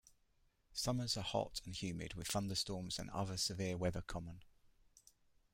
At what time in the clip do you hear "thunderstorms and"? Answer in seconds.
2.29-3.11